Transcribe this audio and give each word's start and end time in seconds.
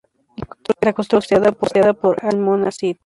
La 0.81 0.93
construcción 0.93 1.43
fue 1.43 1.55
costeada 1.55 1.93
por 1.93 2.25
Almonacid. 2.25 2.97